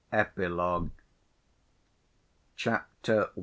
EPILOGUE 0.11 0.89
Chapter 2.55 3.29
I. 3.29 3.39